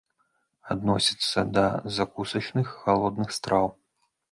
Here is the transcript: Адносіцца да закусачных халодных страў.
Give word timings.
Адносіцца 0.75 1.43
да 1.59 1.65
закусачных 1.99 2.75
халодных 2.83 3.29
страў. 3.41 3.73